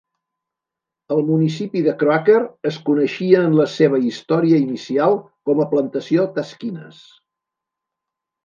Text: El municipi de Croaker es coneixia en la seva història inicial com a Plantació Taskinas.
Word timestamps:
El 1.15 1.19
municipi 1.27 1.83
de 1.87 1.91
Croaker 2.03 2.37
es 2.71 2.79
coneixia 2.87 3.43
en 3.49 3.57
la 3.59 3.67
seva 3.75 3.99
història 4.07 4.63
inicial 4.63 5.19
com 5.51 5.63
a 5.63 5.69
Plantació 5.75 6.27
Taskinas. 6.39 7.05